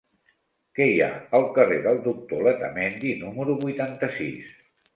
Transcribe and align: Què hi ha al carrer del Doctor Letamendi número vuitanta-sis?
Què 0.79 0.87
hi 0.91 0.95
ha 1.07 1.09
al 1.41 1.45
carrer 1.59 1.77
del 1.85 2.01
Doctor 2.07 2.43
Letamendi 2.49 3.15
número 3.23 3.61
vuitanta-sis? 3.63 4.53